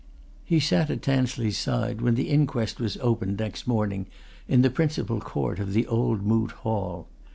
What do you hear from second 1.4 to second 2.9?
side when the inquest